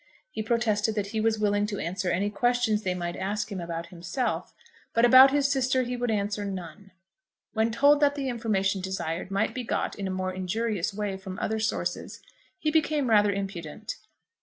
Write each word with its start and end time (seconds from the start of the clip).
He 0.31 0.41
protested 0.41 0.95
that 0.95 1.09
he 1.13 1.21
was 1.21 1.37
willing 1.37 1.67
to 1.67 1.77
answer 1.77 2.09
any 2.09 2.31
questions 2.31 2.81
they 2.81 2.95
might 2.95 3.15
ask 3.15 3.51
him 3.51 3.61
about 3.61 3.89
himself; 3.89 4.51
but 4.95 5.05
about 5.05 5.29
his 5.29 5.47
sister 5.47 5.83
he 5.83 5.95
would 5.95 6.09
answer 6.09 6.43
none. 6.43 6.89
When 7.53 7.69
told 7.69 7.99
that 7.99 8.15
the 8.15 8.27
information 8.27 8.81
desired 8.81 9.29
might 9.29 9.53
be 9.53 9.63
got 9.63 9.93
in 9.93 10.07
a 10.07 10.09
more 10.09 10.33
injurious 10.33 10.91
way 10.91 11.17
from 11.17 11.37
other 11.37 11.59
sources, 11.59 12.19
he 12.57 12.71
became 12.71 13.11
rather 13.11 13.31
impudent. 13.31 13.97